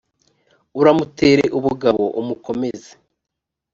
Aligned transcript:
uramutere 0.79 1.43
ubugabo 1.57 2.03
umukomeze 2.19 2.91